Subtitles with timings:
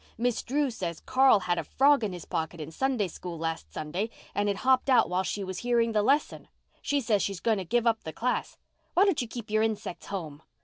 [0.17, 4.09] Miss Drew says Carl had a frog in his pocket in Sunday School last Sunday
[4.33, 6.47] and it hopped out while she was hearing the lesson.
[6.81, 8.57] She says she's going to give up the class.
[8.95, 10.41] Why don't you keep your insecks home?"